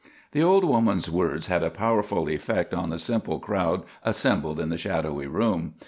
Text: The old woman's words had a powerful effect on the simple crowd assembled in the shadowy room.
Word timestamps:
The 0.31 0.41
old 0.41 0.63
woman's 0.65 1.11
words 1.11 1.45
had 1.45 1.61
a 1.61 1.69
powerful 1.69 2.27
effect 2.27 2.73
on 2.73 2.89
the 2.89 2.97
simple 2.97 3.37
crowd 3.37 3.83
assembled 4.01 4.59
in 4.59 4.69
the 4.69 4.75
shadowy 4.79 5.27
room. 5.27 5.75